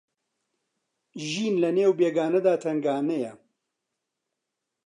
[1.27, 3.33] ژین لە نێو بێگانەدا تەنگانەیە